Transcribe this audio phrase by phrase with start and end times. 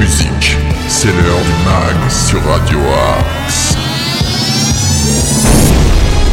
[0.00, 0.56] musique.
[0.88, 2.78] C'est l'heure du mag sur Radio
[3.16, 3.76] Axe.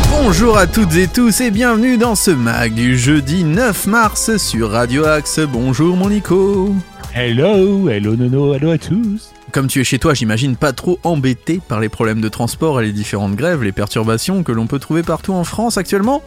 [0.09, 4.71] Bonjour à toutes et tous et bienvenue dans ce mag du jeudi 9 mars sur
[4.71, 5.39] Radio Axe.
[5.41, 6.73] Bonjour mon Nico.
[7.13, 9.31] Hello, hello Nono, hello à tous.
[9.51, 12.85] Comme tu es chez toi, j'imagine pas trop embêté par les problèmes de transport et
[12.85, 16.23] les différentes grèves, les perturbations que l'on peut trouver partout en France actuellement?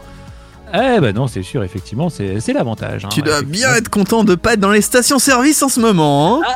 [0.73, 3.05] Eh ben non, c'est sûr, effectivement, c'est c'est l'avantage.
[3.05, 6.41] hein, Tu dois bien être content de pas être dans les stations-service en ce moment.
[6.43, 6.47] hein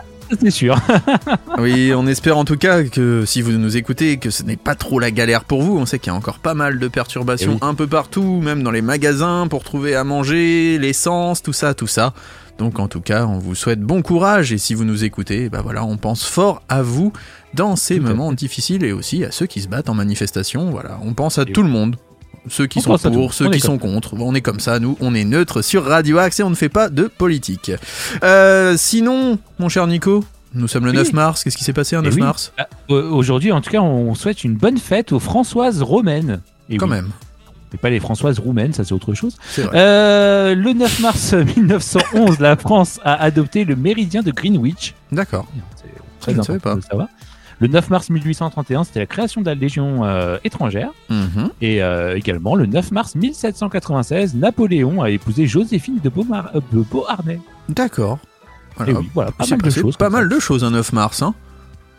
[0.41, 0.75] C'est sûr.
[1.57, 4.75] oui, on espère en tout cas que si vous nous écoutez, que ce n'est pas
[4.75, 5.77] trop la galère pour vous.
[5.77, 7.69] On sait qu'il y a encore pas mal de perturbations Eh oui.
[7.69, 11.87] un peu partout, même dans les magasins pour trouver à manger, l'essence, tout ça, tout
[11.87, 12.13] ça.
[12.59, 15.61] Donc en tout cas, on vous souhaite bon courage et si vous nous écoutez, bah
[15.63, 17.13] voilà, on pense fort à vous
[17.53, 20.69] dans ces Tout moments difficiles et aussi à ceux qui se battent en manifestation.
[20.69, 21.95] Voilà, on pense à Et tout le monde.
[22.47, 24.13] Ceux qui On sont pour, ceux On qui sont contre.
[24.19, 26.69] On est comme ça, nous, on est neutre sur Radio Axe et on ne fait
[26.69, 27.71] pas de politique.
[28.23, 30.23] Euh, sinon, mon cher Nico,
[30.53, 30.97] nous sommes le Oui.
[30.97, 31.43] 9 mars.
[31.43, 32.21] Qu'est-ce qui s'est passé un Eh 9 oui.
[32.21, 32.53] mars?
[32.57, 36.41] Ah, euh, Aujourd'hui, en tout cas, on souhaite une bonne fête aux Françoises romaines.
[36.69, 37.09] Et Quand oui, même,
[37.73, 39.37] Et pas les Françoises roumaines, ça c'est autre chose.
[39.57, 39.69] vrai.
[39.75, 44.95] Euh, le 9 mars 1911, la France a adopté le méridien de Greenwich.
[45.11, 45.45] D'accord.
[46.19, 47.07] Très important de le savoir.
[47.61, 50.91] Le 9 mars 1831, c'était la création de la Légion euh, étrangère.
[51.09, 51.49] Mhm.
[51.61, 56.81] Et euh, également, le 9 mars 1796, Napoléon a épousé Joséphine de, Beaumar- euh, de
[56.81, 57.39] Beauharnais.
[57.67, 58.19] D'accord.
[58.77, 58.93] Voilà.
[58.99, 59.97] oui, voilà, pas mal de choses.
[59.97, 61.21] pas mal de choses un 9 mars.
[61.21, 61.33] Hein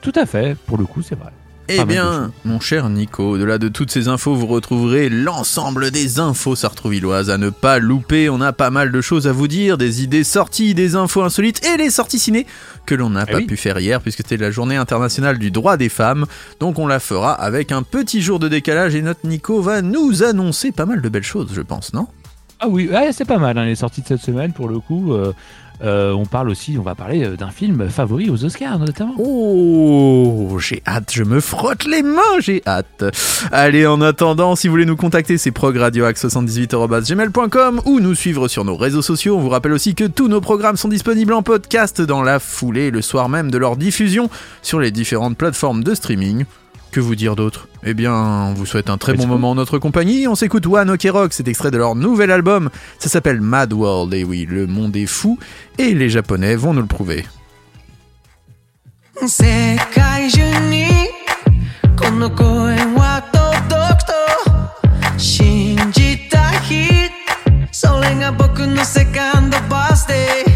[0.00, 1.30] Tout à fait, pour le coup, c'est vrai.
[1.72, 6.56] Eh bien, mon cher Nico, au-delà de toutes ces infos, vous retrouverez l'ensemble des infos
[6.56, 8.28] sartrouvilloises à ne pas louper.
[8.28, 11.64] On a pas mal de choses à vous dire, des idées sorties, des infos insolites
[11.64, 12.44] et les sorties ciné
[12.86, 13.46] que l'on n'a Eh pas oui.
[13.46, 16.26] pu faire hier puisque c'était la journée internationale du droit des femmes.
[16.58, 20.24] Donc on la fera avec un petit jour de décalage et notre Nico va nous
[20.24, 22.08] annoncer pas mal de belles choses, je pense, non?
[22.58, 25.14] Ah oui, c'est pas mal, hein, les sorties de cette semaine, pour le coup.
[25.14, 25.32] euh,
[25.82, 29.14] euh, on parle aussi, on va parler euh, d'un film favori aux Oscars, notamment.
[29.18, 33.04] Oh, j'ai hâte, je me frotte les mains, j'ai hâte.
[33.50, 38.76] Allez, en attendant, si vous voulez nous contacter, c'est progradioax78.gmail.com ou nous suivre sur nos
[38.76, 39.36] réseaux sociaux.
[39.36, 42.90] On vous rappelle aussi que tous nos programmes sont disponibles en podcast dans la foulée,
[42.90, 44.28] le soir même de leur diffusion
[44.62, 46.44] sur les différentes plateformes de streaming.
[46.91, 49.33] Que vous dire d'autre Eh bien, on vous souhaite un très Let's bon go.
[49.33, 50.27] moment en notre compagnie.
[50.27, 52.69] On s'écoute One Ok Rock, c'est extrait de leur nouvel album.
[52.99, 55.37] Ça s'appelle Mad World, et oui, le monde est fou,
[55.77, 57.25] et les Japonais vont nous le prouver.
[59.27, 60.87] 世界中に
[61.97, 67.09] この声は届くと信じた日
[67.71, 70.48] それが僕のセカンドバースデー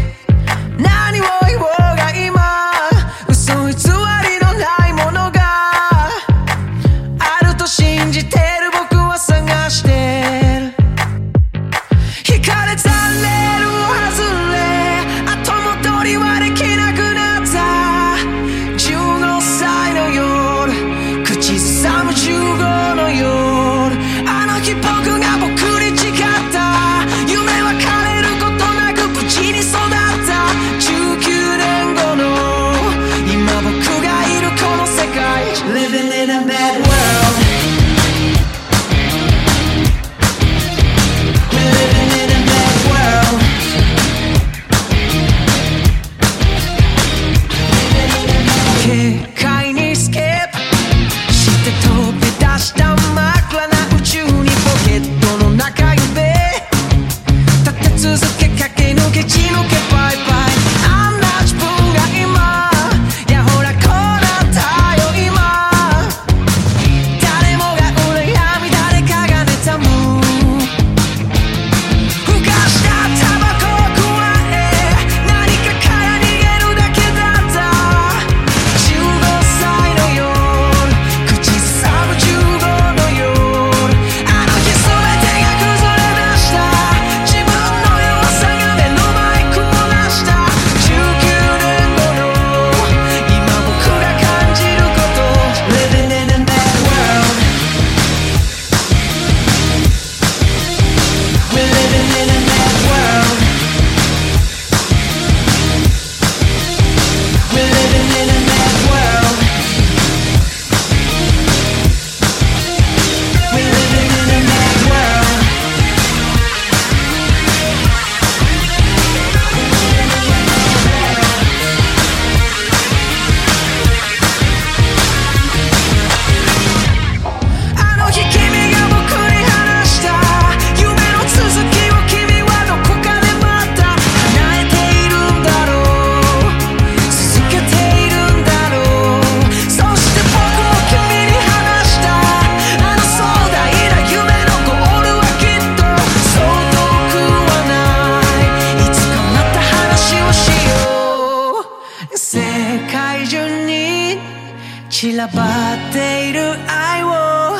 [155.35, 157.57] ばっている愛を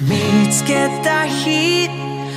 [0.00, 1.88] 見つけた日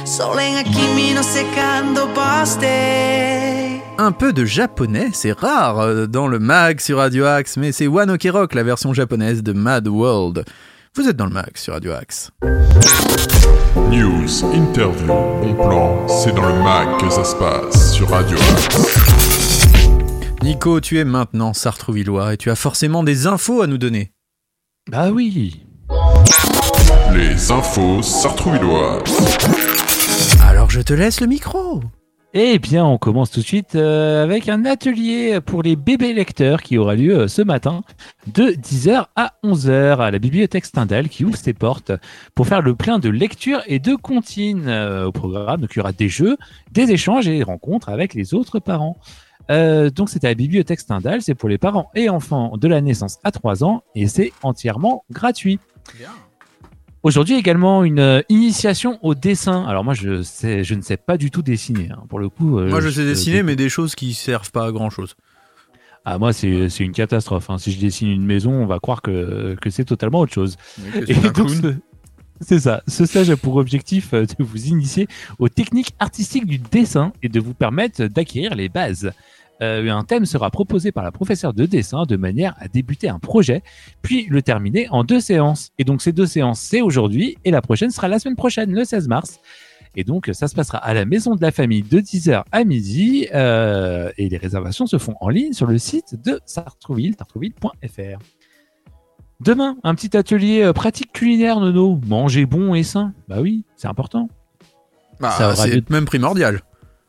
[0.05, 7.71] それが君のセカンドバースデー un peu de japonais, c'est rare euh, dans le mag sur Radio Axe, mais
[7.71, 10.43] c'est One Ok Rock, la version japonaise de Mad World.
[10.95, 12.31] Vous êtes dans le mag sur Radio Axe.
[13.91, 19.87] News, interview, bon plan, c'est dans le mag que ça se passe sur Radio Axe.
[20.41, 24.12] Nico, tu es maintenant Sartrouvillois et tu as forcément des infos à nous donner.
[24.91, 25.65] Bah oui.
[27.13, 29.01] Les infos sartrouvilloises.
[30.41, 31.81] Alors je te laisse le micro.
[32.33, 36.63] Eh bien, on commence tout de suite euh, avec un atelier pour les bébés lecteurs
[36.63, 37.83] qui aura lieu euh, ce matin
[38.25, 41.91] de 10h à 11h à la bibliothèque Stendhal qui ouvre ses portes
[42.33, 45.61] pour faire le plein de lecture et de comptines euh, au programme.
[45.61, 46.37] Donc, il y aura des jeux,
[46.71, 48.97] des échanges et des rencontres avec les autres parents.
[49.51, 51.21] Euh, donc, c'est à la bibliothèque Stendhal.
[51.21, 55.03] C'est pour les parents et enfants de la naissance à 3 ans et c'est entièrement
[55.11, 55.59] gratuit.
[57.03, 59.65] Aujourd'hui également une euh, initiation au dessin.
[59.65, 61.89] Alors moi je sais, je ne sais pas du tout dessiner.
[61.91, 62.03] hein.
[62.07, 64.71] Pour le coup, euh, Moi je sais dessiner, mais des choses qui servent pas à
[64.71, 65.15] grand chose.
[66.05, 66.47] ah moi c'est
[66.79, 67.49] une catastrophe.
[67.49, 67.57] hein.
[67.57, 70.55] Si je dessine une maison, on va croire que que c'est totalement autre chose.
[71.09, 71.49] Et donc,
[72.41, 72.81] c'est ça.
[72.87, 75.07] Ce stage a pour objectif euh, de vous initier
[75.39, 79.11] aux techniques artistiques du dessin et de vous permettre d'acquérir les bases.
[79.61, 83.19] Euh, un thème sera proposé par la professeure de dessin de manière à débuter un
[83.19, 83.61] projet,
[84.01, 85.71] puis le terminer en deux séances.
[85.77, 88.83] Et donc ces deux séances, c'est aujourd'hui et la prochaine sera la semaine prochaine, le
[88.83, 89.39] 16 mars.
[89.95, 93.27] Et donc ça se passera à la maison de la famille de 10h à midi
[93.33, 97.15] euh, et les réservations se font en ligne sur le site de Sartrouville.
[99.39, 101.99] Demain, un petit atelier euh, pratique culinaire, Nono.
[102.07, 103.13] Manger bon et sain.
[103.27, 104.29] Bah oui, c'est important.
[105.19, 106.61] Bah, c'est même primordial.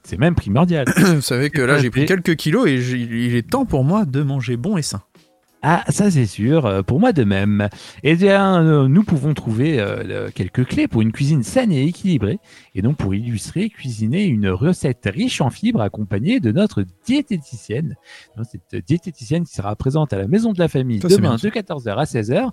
[0.03, 0.87] C'est même primordial.
[0.97, 4.23] Vous savez que là j'ai pris quelques kilos et il est temps pour moi de
[4.23, 5.03] manger bon et sain.
[5.67, 7.71] Ah, ça c'est sûr, euh, pour moi de même.
[8.03, 12.39] Eh bien, euh, nous pouvons trouver euh, quelques clés pour une cuisine saine et équilibrée,
[12.75, 17.97] et donc pour illustrer, cuisiner une recette riche en fibres accompagnée de notre diététicienne.
[18.37, 21.49] Donc, cette diététicienne qui sera présente à la maison de la famille Ça, demain de
[21.49, 22.51] 14h à 16h,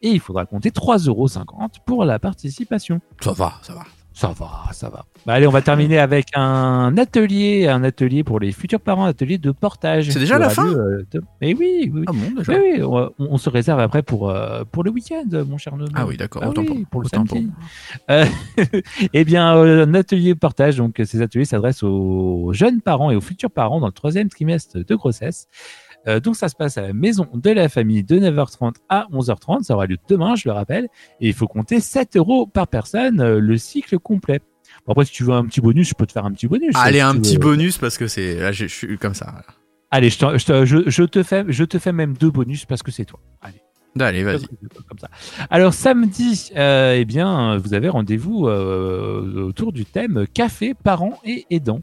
[0.00, 1.28] et il faudra compter 3,50 euros
[1.84, 3.02] pour la participation.
[3.20, 3.82] Ça va, ça va.
[4.16, 5.06] Ça va, ça va.
[5.26, 9.08] Bah, allez, on va terminer avec un atelier, un atelier pour les futurs parents, un
[9.08, 10.08] atelier de portage.
[10.10, 12.04] C'est déjà la fin lieu, euh, de- Eh oui, oui, oui.
[12.06, 15.24] Ah bon déjà Oui, oui, on, on se réserve après pour, euh, pour le week-end,
[15.48, 15.90] mon cher Nono.
[15.96, 17.50] Ah oui d'accord, Ah autant oui, pour, pour le samedi.
[18.08, 18.24] Euh,
[19.12, 23.20] eh bien, euh, un atelier portage, donc ces ateliers s'adressent aux jeunes parents et aux
[23.20, 25.48] futurs parents dans le troisième trimestre de grossesse.
[26.06, 29.62] Euh, donc ça se passe à la maison de la famille de 9h30 à 11h30.
[29.62, 30.84] Ça aura lieu demain, je le rappelle.
[31.20, 34.40] Et il faut compter 7 euros par personne euh, le cycle complet.
[34.86, 36.72] Bon, après, si tu veux un petit bonus, je peux te faire un petit bonus.
[36.76, 37.40] Allez, Si un petit veux.
[37.42, 39.42] bonus parce que c'est là je je suis comme ça.
[39.90, 42.64] Allez, je, te- je, te- je, je te fais, je te fais même deux bonus
[42.64, 43.20] parce que c'est toi.
[43.40, 43.60] Allez.
[44.00, 44.46] Allez, vas-y.
[44.88, 45.08] Comme ça.
[45.50, 51.46] Alors samedi, euh, eh bien, vous avez rendez-vous euh, autour du thème café, parents et
[51.50, 51.80] aidants,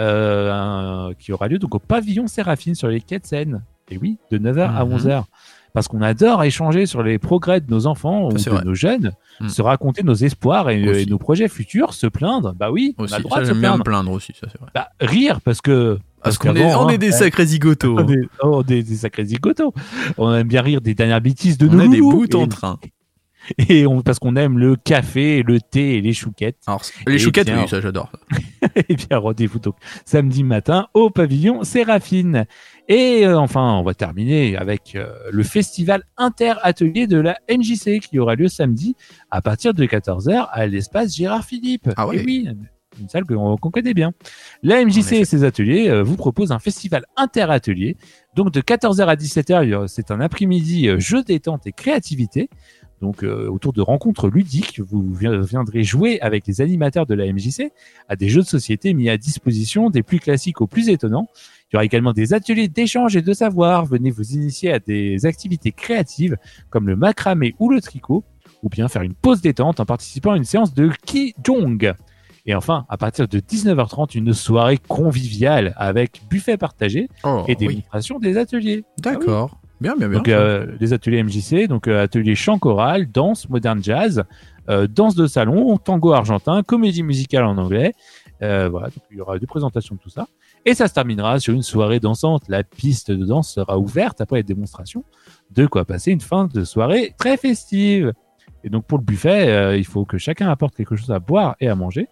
[0.00, 3.62] euh, un- qui aura lieu donc au pavillon Séraphine sur les quais de Seine.
[3.90, 4.92] Et oui, de 9h à Mhm.
[4.94, 5.24] 11h.
[5.72, 8.64] Parce qu'on adore échanger sur les progrès de nos enfants ou de vrai.
[8.64, 9.48] nos jeunes, Mhm.
[9.50, 12.54] se raconter nos espoirs et, nos projets futurs, se plaindre.
[12.54, 14.02] Bah oui, on a le droit ça de se j'aime bien me plaindre.
[14.02, 14.70] plaindre aussi, ça c'est vrai.
[14.74, 17.96] Bah, rire parce que Parce qu'on est, on hein, est des sacrés zigotos.
[17.98, 19.72] on est, oh, des, des sacrés zigotos.
[20.18, 22.26] On aime bien rire des dernières bêtises de On nos est des loulous.
[22.28, 22.78] bouts en train.
[23.68, 26.58] et on, parce qu'on aime le café, le thé et les chouquettes.
[26.66, 28.12] Alors, les Et chouquettes, oui, ça j'adore.
[28.88, 32.44] et bien rendez-vous donc samedi matin au pavillon Séraphine.
[32.88, 38.18] Et euh, enfin, on va terminer avec euh, le festival inter-atelier de la NJC qui
[38.18, 38.96] aura lieu samedi
[39.30, 41.88] à partir de 14h à l'espace Gérard Philippe.
[41.96, 42.18] Ah ouais.
[42.18, 42.48] Et oui,
[43.00, 44.12] une salle qu'on connaît bien.
[44.62, 47.96] La MJC et ses ateliers euh, vous proposent un festival inter-atelier.
[48.34, 51.72] Donc de 14h à 17h, il y aura- c'est un après-midi euh, jeu détente et
[51.72, 52.48] créativité.
[53.00, 57.32] Donc euh, autour de rencontres ludiques, vous vi- viendrez jouer avec les animateurs de la
[57.32, 57.70] MJC
[58.08, 61.28] à des jeux de société mis à disposition des plus classiques aux plus étonnants.
[61.72, 63.86] Il y aura également des ateliers d'échange et de savoir.
[63.86, 66.36] Venez vous initier à des activités créatives
[66.68, 68.24] comme le macramé ou le tricot,
[68.62, 71.94] ou bien faire une pause détente en participant à une séance de Qigong.
[72.46, 77.68] Et enfin, à partir de 19h30, une soirée conviviale avec buffet partagé Oh, et oui.
[77.68, 78.84] démonstration des ateliers.
[78.98, 79.58] D'accord.
[79.80, 80.18] Bien, bien, bien.
[80.18, 84.24] Donc euh, les ateliers MJC, donc euh, atelier chant choral, danse, moderne jazz,
[84.68, 87.94] euh, danse de salon, tango argentin, comédie musicale en anglais.
[88.42, 90.26] Euh, voilà, donc il y aura des présentations de tout ça.
[90.66, 92.42] Et ça se terminera sur une soirée dansante.
[92.48, 95.04] La piste de danse sera ouverte après les démonstrations.
[95.50, 98.12] De quoi passer une fin de soirée très festive.
[98.64, 101.56] Et donc pour le buffet, euh, il faut que chacun apporte quelque chose à boire
[101.60, 102.08] et à manger.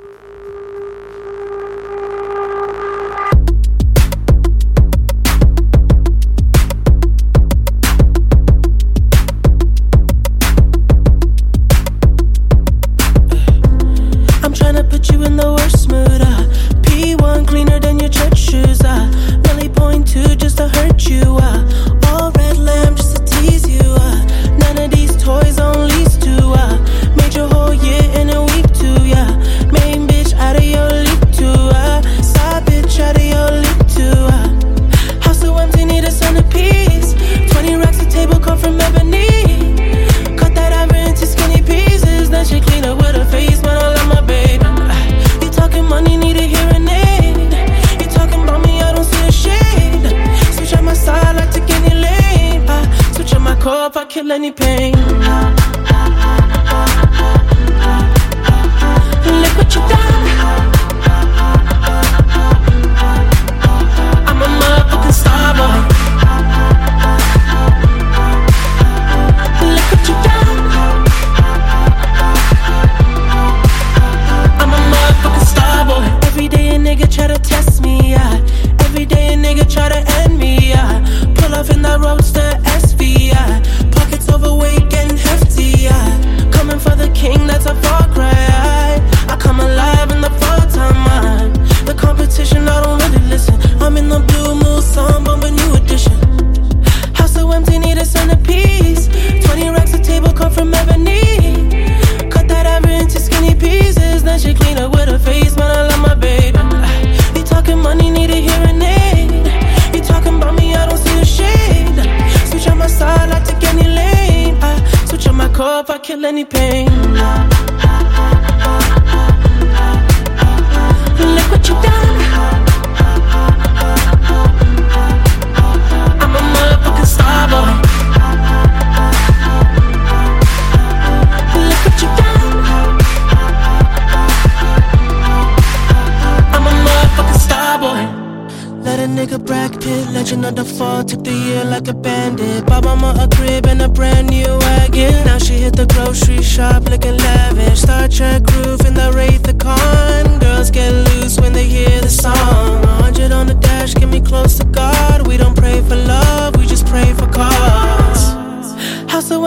[15.23, 15.82] even the worst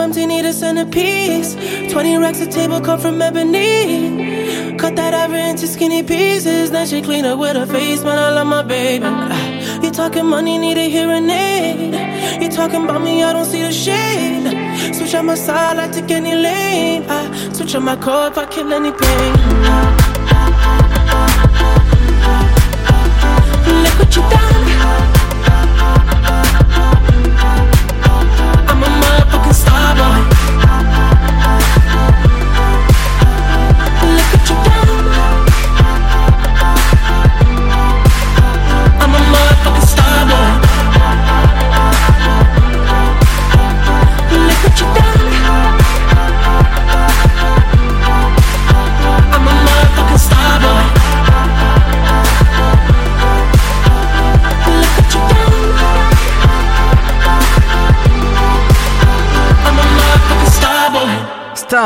[0.06, 1.56] Sometimes you need a centerpiece.
[1.90, 4.76] 20 racks a table cut from ebony.
[4.78, 6.70] Cut that ivory into skinny pieces.
[6.70, 8.16] Then she clean up with her face, man.
[8.16, 9.04] I love my baby.
[9.82, 12.40] You talking money, need a hearing aid.
[12.40, 14.94] You talking about me, I don't see the shade.
[14.94, 17.04] Switch on my side, I take any lane.
[17.08, 19.34] I switch on my car if I kill any pain.
[23.82, 24.16] Look what
[24.50, 24.55] you.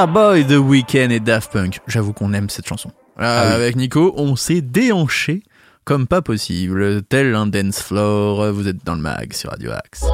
[0.06, 1.80] Boy The Weeknd et Daft Punk.
[1.86, 2.90] J'avoue qu'on aime cette chanson.
[3.18, 5.42] Ah avec Nico, on s'est déhanché
[5.84, 8.52] comme pas possible, tel un dance floor.
[8.52, 10.04] Vous êtes dans le mag sur Radio Axe.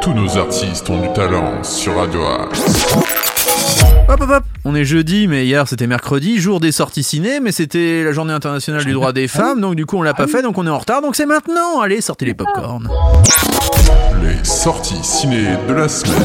[0.00, 2.94] Tous nos artistes ont du talent sur Radio Axe.
[4.08, 7.52] Hop hop hop On est jeudi, mais hier c'était mercredi, jour des sorties ciné, mais
[7.52, 10.40] c'était la journée internationale du droit des femmes, donc du coup on l'a pas fait,
[10.40, 12.88] donc on est en retard, donc c'est maintenant Allez, sortez les popcorns
[14.22, 16.24] Les sorties ciné de la semaine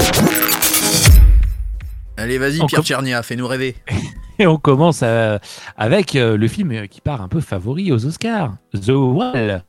[2.23, 3.75] Allez, vas-y, Pierre Tchernia, fais-nous rêver.
[4.39, 5.37] Et on commence euh,
[5.75, 9.61] avec euh, le film qui part un peu favori aux Oscars, The Wall,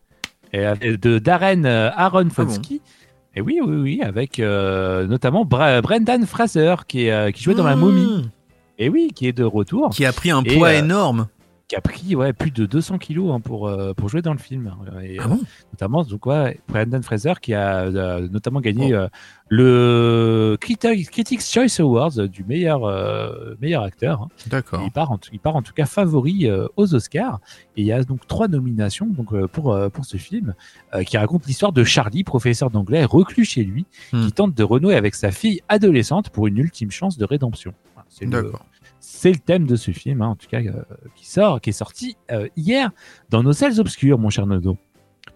[0.52, 2.80] de Darren euh, Aronofsky.
[2.80, 2.88] Ah
[3.34, 8.22] et oui, oui, oui, avec notamment Brendan Fraser qui, est, qui jouait dans La Momie.
[8.22, 8.30] Mmh.
[8.78, 9.90] Et oui, qui est de retour.
[9.90, 11.26] Qui a pris un poids énorme.
[11.66, 14.38] Qui a pris ouais, plus de 200 kilos hein, pour, euh, pour jouer dans le
[14.38, 14.74] film.
[15.02, 15.40] Et, Ah bon?
[15.72, 18.98] notamment, donc, ouais, Brandon Fraser qui a euh, notamment gagné Oh.
[18.98, 19.08] euh,
[19.48, 24.22] le Critics, Choice Awards du meilleur, euh, meilleur acteur.
[24.22, 24.28] hein.
[24.48, 24.82] D'accord.
[24.84, 27.40] Il part, en, tout- il part en tout cas favori euh, aux Oscars.
[27.76, 30.54] Et il y a donc trois nominations donc, euh, pour, euh, pour ce film
[30.94, 34.26] euh, qui raconte l'histoire de Charlie, professeur d'anglais reclus chez lui, Hmm.
[34.26, 37.72] qui tente de renouer avec sa fille adolescente pour une ultime chance de rédemption.
[38.08, 38.66] C'est le- D'accord.
[39.06, 40.82] C'est le thème de ce film, hein, en tout cas, euh,
[41.14, 42.90] qui sort, qui est sorti euh, hier
[43.30, 44.76] dans nos salles obscures, mon cher Nono.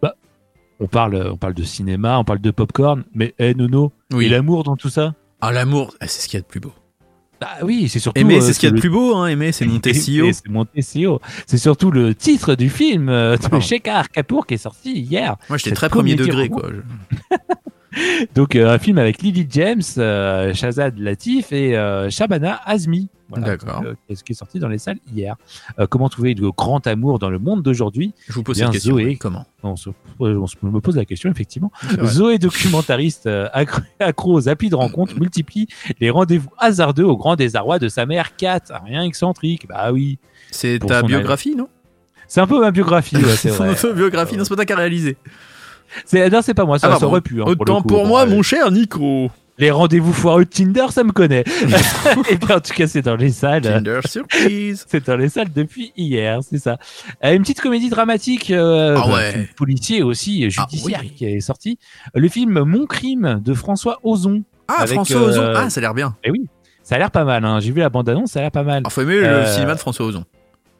[0.02, 0.14] Bah,
[0.80, 4.26] on parle, on parle de cinéma, on parle de popcorn, mais hé Nono, Oui.
[4.26, 5.14] et l'amour dans tout ça?
[5.40, 6.72] Ah, l'amour, ah, c'est ce qu'il y a de plus beau.
[7.40, 8.20] Bah oui, c'est surtout.
[8.20, 9.28] Aimer, euh, c'est ce qu'il y a de le- plus beau, hein.
[9.28, 10.30] Aimer, c'est monter haut.
[10.74, 11.20] Et C'est.
[11.46, 13.60] C'est surtout le titre du film euh, de.
[13.60, 15.36] Shekhar Kapoor qui est sorti hier.
[15.48, 16.68] Moi, j'étais très premier degré, quoi.
[18.34, 23.08] Donc euh, un film avec Lily James, euh, Shazad Latif et euh, Shabana Azmi.
[23.30, 23.82] D'accord.
[23.84, 23.92] euh,
[24.24, 25.36] qui est- sorti dans les salles hier.
[25.90, 28.14] Comment trouver le grand amour dans le monde d'aujourd'hui?
[28.26, 28.94] Je vous pose Bien, cette question.
[28.94, 29.16] Zoé.
[29.16, 29.44] Comment?
[29.62, 31.70] On se, on se- me pose la question effectivement.
[32.04, 35.68] Zoé documentariste accro, accro aux applis de rencontre multiplie
[36.00, 38.60] les rendez-vous hasardeux au grand désarroi de sa mère Kat.
[38.86, 39.68] Rien excentrique.
[39.68, 40.18] Bah oui.
[40.50, 41.68] C'est ta biographie, non?
[42.26, 43.74] C'est un peu ma biographie, ouais, c'est vrai.
[43.94, 45.16] biographie, non, c'est pas toi qui as réalisé.
[46.04, 47.12] C'est, non, c'est pas moi, ça, Ah ça bon.
[47.12, 47.40] aurait pu.
[47.40, 47.88] hein, pour Autant coup.
[47.88, 49.30] pour moi, mon cher Nico.
[49.60, 51.42] Les rendez-vous foireux de Tinder, ça me connaît.
[52.30, 53.62] Et bien, en tout cas, c'est dans les salles.
[53.62, 54.84] Tinder surprise.
[54.88, 56.78] C'est dans les salles depuis hier, c'est ça.
[57.24, 59.32] Euh, une petite comédie dramatique, euh, Ah bah, ouais.
[59.32, 61.12] film policier aussi, euh, judiciaire, Ah oui.
[61.16, 61.76] qui est sorti.
[62.14, 64.44] Le film Mon crime de François Ozon.
[64.68, 65.42] Ah, Avec, François Ozon.
[65.42, 66.14] euh, Ah, ça a l'air bien.
[66.22, 66.46] Eh oui,
[66.84, 67.44] ça a l'air pas mal.
[67.44, 67.58] Hein.
[67.58, 68.84] J'ai vu la bande-annonce, ça a l'air pas mal.
[68.86, 70.22] Il faut aimer le cinéma de François Ozon.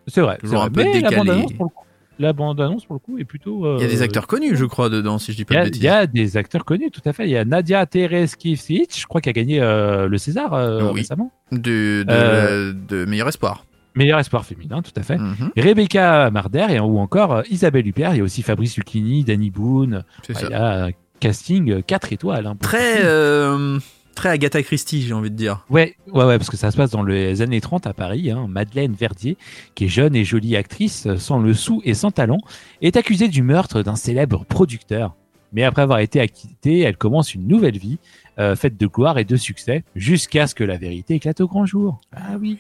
[0.07, 0.39] C'est vrai.
[0.39, 0.85] toujours un vrai.
[0.85, 1.85] peu Mais la bande-annonce, pour le coup,
[2.19, 3.65] la bande-annonce, pour le coup, est plutôt.
[3.67, 5.55] euh, Il y a des acteurs connus, je crois, dedans, si je dis Il pas
[5.55, 5.83] y, de a, bêtises.
[5.83, 7.25] il y a des acteurs connus, tout à fait.
[7.25, 11.01] Il y a Nadia Tereskivcic, je crois, qui a gagné euh, le César euh, Oui.
[11.01, 11.31] récemment.
[11.53, 13.65] De, de, de Meilleur Espoir.
[13.95, 15.17] Meilleur espoir féminin, tout à fait.
[15.19, 18.15] Mhm, Rebecca Marder et, ou encore Isabelle Huppert.
[18.15, 20.05] Il y a aussi Fabrice Lucchini, Danny Boone.
[20.23, 20.47] C'est Ouais, ça.
[20.47, 22.47] il y a un casting 4 étoiles.
[22.47, 23.79] hein, Très, euh,
[24.19, 25.65] très Agatha Christie, j'ai envie de dire.
[25.71, 28.31] Ouais, ouais, ouais, parce que ça se passe dans les années 30 à Paris.
[28.31, 28.47] Hein.
[28.49, 29.37] Madeleine Verdier,
[29.75, 32.39] qui est jeune et jolie actrice, euh, sans le sou et sans talent,
[32.83, 35.15] est accusée du meurtre d'un célèbre producteur.
[35.53, 37.99] Mais après avoir été acquittée, elle commence une nouvelle vie,
[38.39, 41.65] euh, faite de gloire et de succès, jusqu'à ce que la vérité éclate au grand
[41.65, 42.01] jour.
[42.15, 42.59] Ah oui.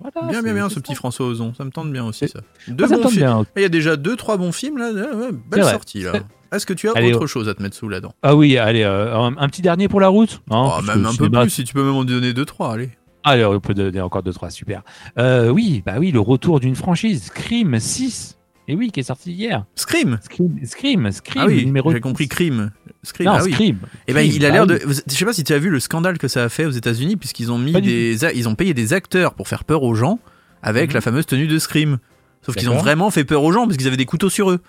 [0.00, 1.54] Voilà, bien, bien, bien, ce petit François Ozon.
[1.54, 2.40] Ça me tente bien aussi, ça.
[2.42, 3.16] Ah, Deux ça bons films.
[3.24, 3.44] bien.
[3.56, 4.92] Il y a déjà deux, trois bons films, là.
[4.92, 6.12] Ouais, belle sortie, là.
[6.54, 7.26] Est-ce que tu as Allez, autre oh.
[7.26, 8.14] chose à te mettre sous la dent?
[8.22, 10.40] Ah oui, allez, euh, un, un petit dernier pour la route?
[10.50, 12.90] hein, Oh, Même un peu plus, si tu peux même en donner deux, trois, allez.
[13.24, 14.82] Allez, on peut donner encore deux, trois, super.
[15.18, 18.38] Euh, oui, bah oui, le retour d'une franchise, Scream 6.
[18.68, 19.64] Et oui, qui est sorti hier.
[19.74, 20.18] Scream?
[20.22, 22.70] Scream, Scream, Scream Ah oui, numéro j'ai compris Crime.
[23.02, 23.52] Scream, Non, ah oui.
[23.52, 23.78] Scream.
[24.08, 24.94] Eh ben, Scream, il a bah l'air oui.
[24.96, 25.02] de.
[25.06, 27.16] Je sais pas si tu as vu le scandale que ça a fait aux États-Unis,
[27.16, 30.18] puisqu'ils ont mis des, ils ont payé des acteurs pour faire peur aux gens
[30.62, 30.94] avec Mhm.
[30.94, 31.98] la fameuse tenue de Scream.
[32.40, 34.60] Sauf qu'ils ont vraiment fait peur aux gens parce qu'ils avaient des couteaux sur eux.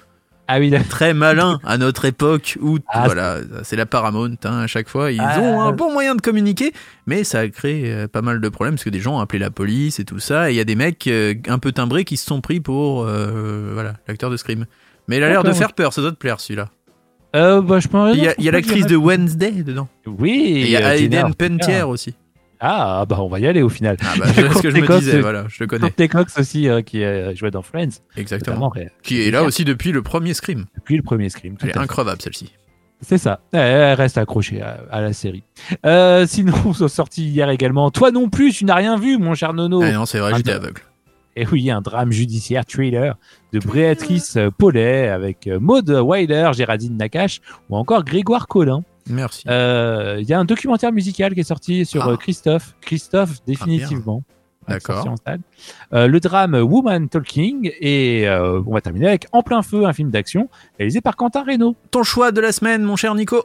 [0.47, 4.35] Ah oui, Très malin à notre époque où Ah, voilà, c'est la Paramount.
[4.43, 5.39] hein, à chaque fois, ils Ah.
[5.39, 6.71] ont un bon moyen de communiquer,
[7.07, 9.39] mais ça a créé euh, pas mal de problèmes parce que des gens ont appelé
[9.39, 10.49] la police et tout ça.
[10.49, 13.05] Et il y a des mecs euh, un peu timbrés qui se sont pris pour
[13.05, 14.65] euh, voilà l'acteur de Scream.
[15.07, 16.69] Mais il a l'air de faire peur, ça doit te plaire celui-là.
[17.35, 17.87] Euh, bah, je.
[18.13, 19.87] Il y a, a l'actrice de Wednesday dedans.
[20.05, 20.31] Oui.
[20.31, 22.15] Et il y a euh, Aiden Pentier aussi.
[22.59, 23.97] Ah, bah, on va y aller au final.
[24.01, 25.81] Ah bah, c'est ce que je me disais, voilà, je le connais.
[25.81, 27.89] Courtney Cox aussi, euh, qui euh, jouait dans Friends.
[28.15, 28.71] Exactement.
[29.03, 30.65] Qui est là aussi depuis le premier Scream.
[30.75, 31.55] Depuis le premier Scream.
[31.61, 32.53] Elle est increvable celle-ci.
[33.01, 33.41] C'est ça.
[33.51, 35.43] Elle- reste accrochée à, à la série.
[35.85, 37.91] Euh, sinon, sortis hier également.
[37.91, 39.81] Toi non plus, tu n'as rien vu, mon cher Nono.
[39.83, 40.81] Ah non, c'est vrai, j'étais aveugle.
[41.37, 43.15] Et oui, un drame judiciaire thriller
[43.51, 48.83] de Béatrice Paulet avec euh, Maud Weiler, Géraldine Nakache ou encore Grégoire Collin.
[49.09, 49.43] Merci.
[49.47, 52.11] Euh, Il y a un documentaire musical qui est sorti sur Ah.
[52.11, 52.75] euh, Christophe.
[52.81, 54.23] Christophe, définitivement.
[54.67, 55.05] Ouais, D'accord.
[55.93, 59.93] Euh, le drame Woman Talking et euh, on va terminer avec En plein feu, un
[59.93, 61.75] film d'action réalisé par Quentin Reynaud.
[61.91, 63.43] Ton choix de la semaine, mon cher Nico?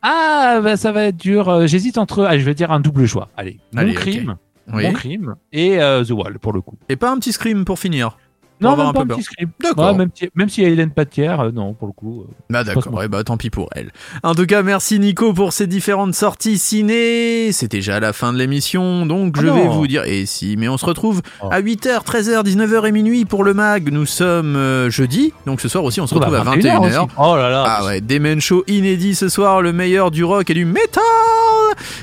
[0.00, 1.66] Ah, bah, ça va être dur.
[1.66, 2.24] J'hésite entre.
[2.24, 3.28] Allez, je vais dire un double choix.
[3.36, 4.36] Allez, Allez, Mon crime,
[4.72, 4.84] Oui.
[4.86, 6.78] Mon crime et The Wall pour le coup.
[6.88, 8.16] Et pas un petit Scream pour finir.
[8.62, 9.52] Non, même un pas peu un petit script.
[9.62, 9.90] D'accord.
[9.92, 12.22] Ouais, même, si- même s'il y a Hélène Patière, euh, non, pour le coup.
[12.22, 12.32] euh.
[12.50, 13.00] Bah d'accord, Franchement.
[13.04, 13.90] eh bah tant pis pour elle.
[14.22, 17.50] En tout cas, merci Nico pour ces différentes sorties ciné.
[17.52, 19.54] C'est déjà la fin de l'émission, donc Ah je non.
[19.56, 20.04] vais vous dire...
[20.04, 21.48] Et si, mais on se retrouve Oh.
[21.50, 23.90] à 8h, 13h, 19h et minuit pour le mag.
[23.92, 26.86] Nous sommes euh, jeudi, donc ce soir aussi on se retrouve à 21 21h.
[27.04, 27.12] aussi.
[27.18, 27.64] Oh là là.
[27.66, 31.02] Ah ouais, des men show inédits ce soir, le meilleur du rock et du metal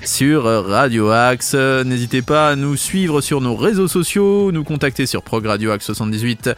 [0.03, 1.53] sur Radio Axe.
[1.53, 6.48] N'hésitez pas à nous suivre sur nos réseaux sociaux, nous contacter sur progradioaxe78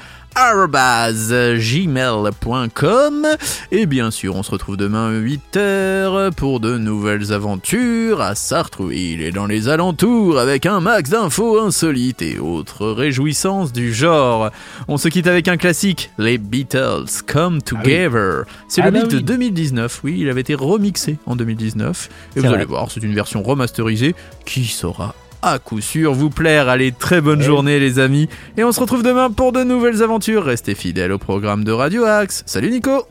[1.57, 3.27] gmail.com
[3.71, 9.31] et bien sûr on se retrouve demain 8h pour de nouvelles aventures à Sartrouville et
[9.31, 14.51] dans les alentours avec un max d'infos insolites et autres réjouissances du genre.
[14.87, 18.43] On se quitte avec un classique, les Beatles Come Ah Together.
[18.67, 19.23] C'est Ah le bah beat de oui.
[19.23, 22.55] 2019, oui il avait été remixé en 2019 et C'est vous vrai.
[22.55, 26.69] allez voir c'est une version remasterisée qui saura à coup sûr vous plaire.
[26.69, 27.45] Allez, très bonne Ouais.
[27.45, 28.27] journée les amis.
[28.57, 30.43] Et on se retrouve demain pour de nouvelles aventures.
[30.43, 32.43] Restez fidèles au programme de Radio Axe.
[32.45, 33.05] Salut Nico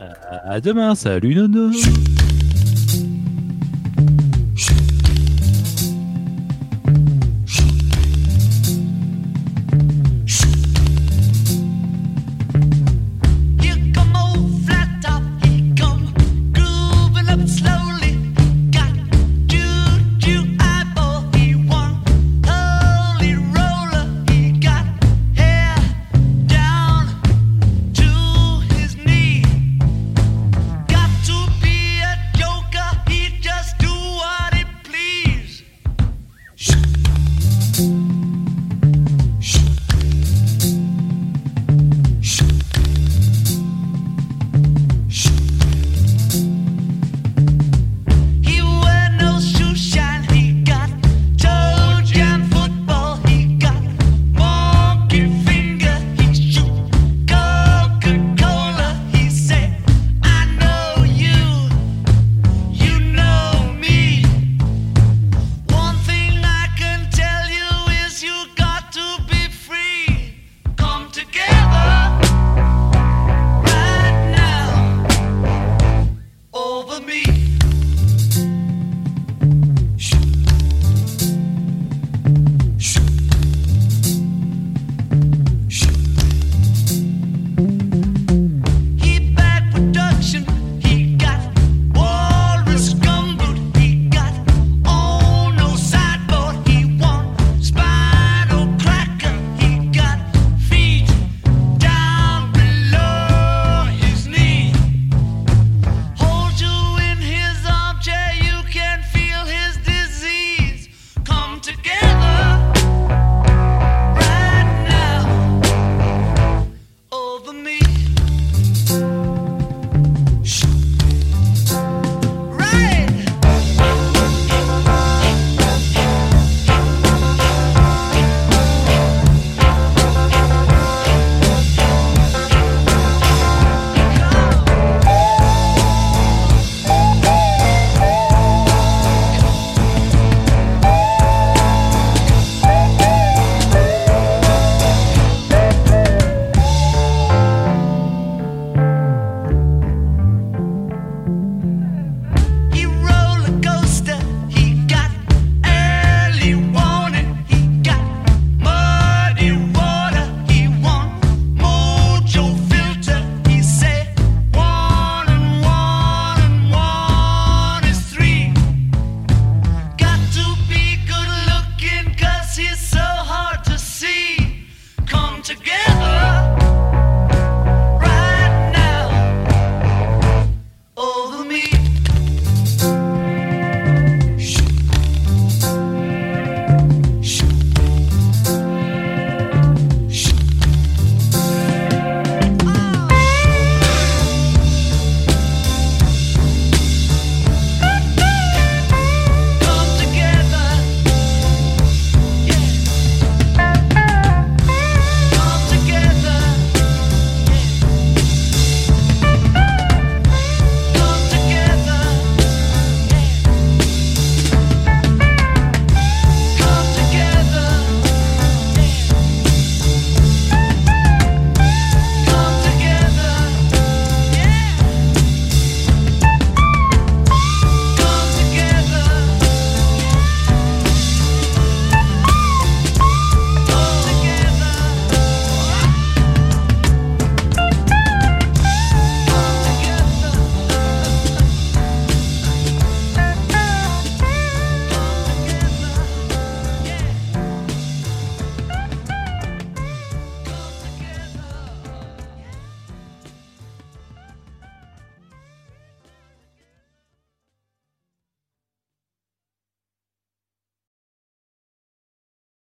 [0.45, 1.71] À demain, salut Nono